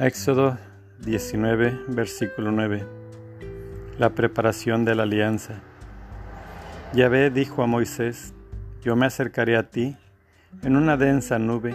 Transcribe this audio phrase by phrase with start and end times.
[0.00, 0.56] Éxodo
[1.00, 2.86] 19, versículo 9.
[3.98, 5.54] La preparación de la alianza.
[6.92, 8.32] Yahvé dijo a Moisés,
[8.80, 9.96] yo me acercaré a ti
[10.62, 11.74] en una densa nube,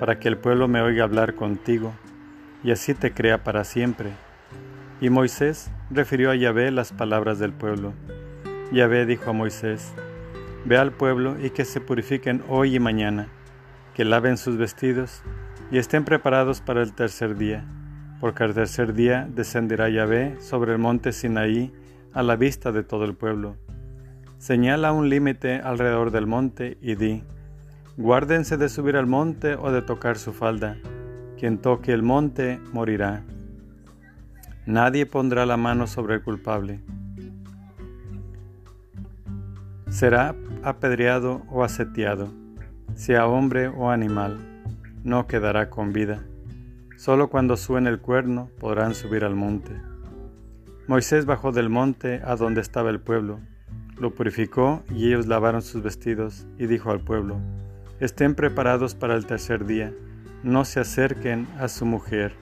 [0.00, 1.92] para que el pueblo me oiga hablar contigo,
[2.64, 4.12] y así te crea para siempre.
[5.02, 7.92] Y Moisés refirió a Yahvé las palabras del pueblo.
[8.72, 9.92] Yahvé dijo a Moisés,
[10.64, 13.28] Ve al pueblo y que se purifiquen hoy y mañana,
[13.94, 15.22] que laven sus vestidos
[15.70, 17.64] y estén preparados para el tercer día,
[18.20, 21.72] porque al tercer día descenderá Yahvé sobre el monte Sinaí
[22.12, 23.56] a la vista de todo el pueblo.
[24.38, 27.22] Señala un límite alrededor del monte y di,
[27.96, 30.76] guárdense de subir al monte o de tocar su falda,
[31.38, 33.22] quien toque el monte morirá.
[34.66, 36.80] Nadie pondrá la mano sobre el culpable.
[39.88, 42.32] Será apedreado o aseteado,
[42.94, 44.52] sea hombre o animal
[45.04, 46.22] no quedará con vida.
[46.96, 49.72] Solo cuando suene el cuerno podrán subir al monte.
[50.86, 53.40] Moisés bajó del monte a donde estaba el pueblo,
[53.96, 57.40] lo purificó y ellos lavaron sus vestidos y dijo al pueblo,
[58.00, 59.92] estén preparados para el tercer día,
[60.42, 62.34] no se acerquen a su mujer.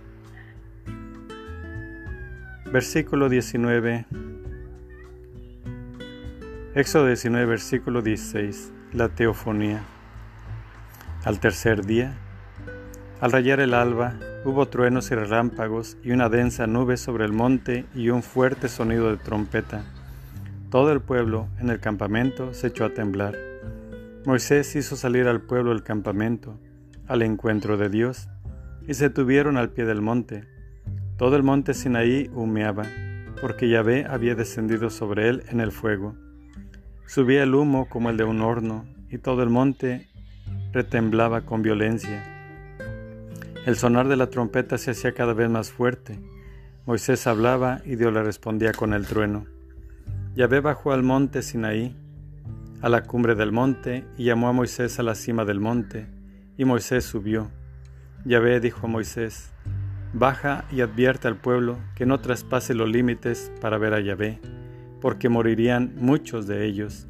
[2.72, 4.06] Versículo 19.
[6.74, 8.72] Éxodo 19, versículo 16.
[8.92, 9.82] La teofonía.
[11.22, 12.14] Al tercer día,
[13.20, 14.14] al rayar el alba,
[14.46, 19.10] hubo truenos y relámpagos y una densa nube sobre el monte y un fuerte sonido
[19.10, 19.84] de trompeta.
[20.70, 23.36] Todo el pueblo en el campamento se echó a temblar.
[24.24, 26.58] Moisés hizo salir al pueblo del campamento,
[27.06, 28.30] al encuentro de Dios,
[28.88, 30.48] y se tuvieron al pie del monte.
[31.18, 32.84] Todo el monte Sinaí humeaba,
[33.42, 36.14] porque Yahvé había descendido sobre él en el fuego.
[37.04, 40.09] Subía el humo como el de un horno, y todo el monte
[40.72, 42.24] retemblaba con violencia.
[43.66, 46.18] El sonar de la trompeta se hacía cada vez más fuerte.
[46.86, 49.44] Moisés hablaba y Dios le respondía con el trueno.
[50.34, 51.94] Yahvé bajó al monte Sinaí,
[52.82, 56.06] a la cumbre del monte, y llamó a Moisés a la cima del monte,
[56.56, 57.50] y Moisés subió.
[58.24, 59.50] Yahvé dijo a Moisés,
[60.12, 64.40] Baja y advierte al pueblo que no traspase los límites para ver a Yahvé,
[65.00, 67.06] porque morirían muchos de ellos.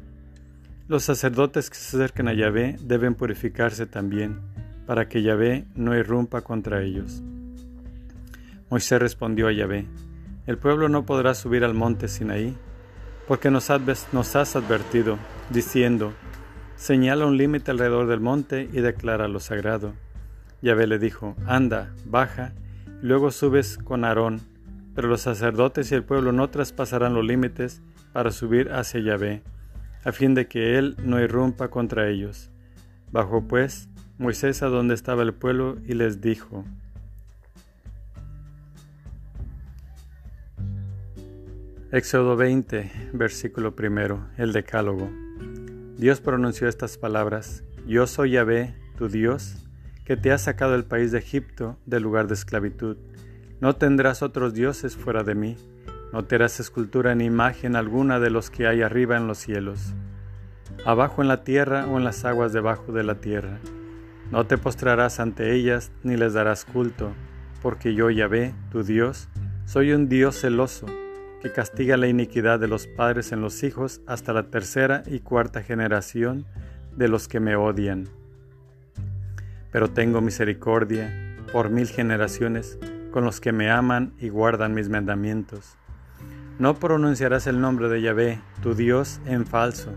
[0.91, 4.41] Los sacerdotes que se acerquen a Yahvé deben purificarse también
[4.85, 7.23] para que Yahvé no irrumpa contra ellos.
[8.69, 9.85] Moisés respondió a Yahvé,
[10.47, 12.57] el pueblo no podrá subir al monte Sinaí,
[13.25, 15.17] porque nos, has advertido,
[15.49, 16.11] diciendo,
[16.75, 19.93] señala un límite alrededor del monte y declara lo sagrado.
[20.61, 22.51] Yahvé le dijo, anda, baja,
[23.01, 24.41] y luego subes con Aarón,
[24.93, 27.81] pero los sacerdotes y el pueblo no traspasarán los límites
[28.11, 29.41] para subir hacia Yahvé,
[30.03, 32.49] a fin de que él no irrumpa contra ellos.
[33.11, 36.63] Bajó pues Moisés a donde estaba el pueblo y les dijo,
[41.91, 45.11] Éxodo 20, versículo primero, el decálogo.
[45.97, 49.57] Dios pronunció estas palabras, Yo soy Yahvé, tu Dios,
[50.05, 52.95] que te ha sacado del país de Egipto, del lugar de esclavitud.
[53.59, 55.57] No tendrás otros dioses fuera de mí,
[56.13, 59.93] no te harás escultura ni imagen alguna de los que hay arriba en los cielos,
[60.85, 63.59] abajo en la tierra o en las aguas debajo de la tierra
[64.31, 67.11] no te postrarás ante ellas ni les darás culto,
[67.61, 69.27] porque yo, Yahvé, tu Dios,
[69.65, 70.85] soy un Dios celoso,
[71.41, 75.63] que castiga la iniquidad de los padres en los hijos hasta la tercera y cuarta
[75.63, 76.45] generación
[76.95, 78.07] de los que me odian.
[79.69, 82.79] Pero tengo misericordia por mil generaciones
[83.11, 85.77] con los que me aman y guardan mis mandamientos.
[86.61, 89.95] No pronunciarás el nombre de Yahvé, tu Dios, en falso,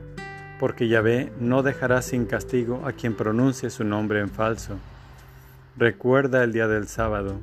[0.59, 4.79] porque Yahvé no dejará sin castigo a quien pronuncie su nombre en falso.
[5.77, 7.39] Recuerda el día del sábado,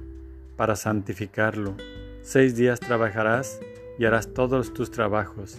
[0.57, 1.75] para santificarlo.
[2.23, 3.59] Seis días trabajarás
[3.99, 5.55] y harás todos tus trabajos,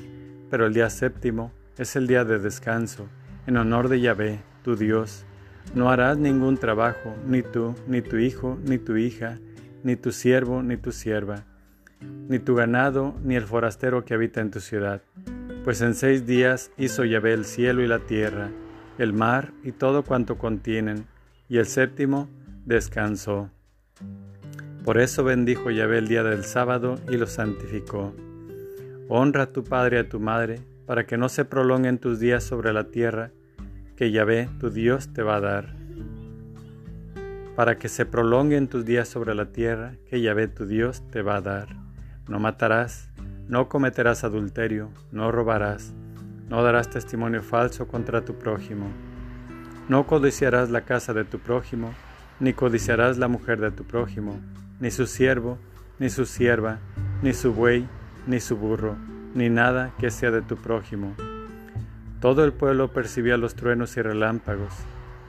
[0.51, 3.07] pero el día séptimo es el día de descanso,
[3.47, 5.25] en honor de Yahvé, tu Dios.
[5.73, 9.39] No harás ningún trabajo, ni tú, ni tu hijo, ni tu hija,
[9.85, 11.45] ni tu siervo, ni tu sierva,
[12.29, 15.03] ni tu ganado, ni el forastero que habita en tu ciudad
[15.65, 18.51] pues en seis días hizo Yahvé el cielo y la tierra,
[18.99, 21.07] el mar y todo cuanto contienen,
[21.49, 22.29] y el séptimo
[22.65, 23.51] descansó.
[24.85, 28.13] Por eso bendijo Yahvé el día del sábado y lo santificó.
[29.09, 32.43] Honra a tu padre y a tu madre, para que no se prolonguen tus días
[32.43, 33.31] sobre la tierra,
[33.97, 35.77] que Yahvé tu Dios te va a dar.
[37.55, 41.37] Para que se prolonguen tus días sobre la tierra, que Yahvé tu Dios te va
[41.37, 41.82] a dar.
[42.29, 43.13] No matarás
[43.53, 45.93] no cometerás adulterio, no robarás,
[46.49, 48.87] no darás testimonio falso contra tu prójimo,
[49.91, 51.93] no codiciarás la casa de tu prójimo,
[52.41, 54.41] ni codiciarás la mujer de tu prójimo,
[54.81, 55.59] ni su siervo,
[55.99, 56.79] ni su sierva,
[57.23, 57.87] ni su buey,
[58.27, 58.97] ni su burro,
[59.35, 61.15] ni nada que sea de tu prójimo.
[62.21, 64.73] Todo el pueblo percibía los truenos y relámpagos,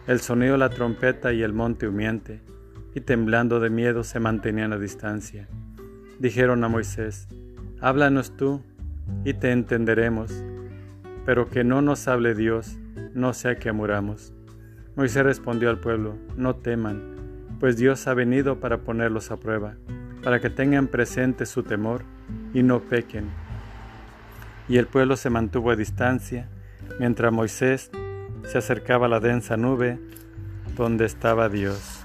[0.08, 2.42] el sonido de la trompeta y el monte humiente,
[2.96, 5.50] y temblando de miedo se mantenían a distancia.
[6.24, 7.28] Dijeron a Moisés,
[7.82, 8.62] Háblanos tú,
[9.26, 10.32] y te entenderemos,
[11.26, 12.78] pero que no nos hable Dios,
[13.14, 14.32] no sea que muramos.
[14.96, 19.76] Moisés respondió al pueblo, No teman, pues Dios ha venido para ponerlos a prueba,
[20.24, 22.04] para que tengan presente su temor
[22.54, 23.26] y no pequen.
[24.70, 26.48] Y el pueblo se mantuvo a distancia,
[27.02, 27.92] mientras Moisés
[28.46, 30.00] se acercaba a la densa nube
[30.78, 32.00] donde estaba Dios.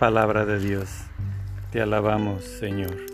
[0.00, 1.03] Palabra de Dios,
[1.74, 3.13] te alabamos Señor.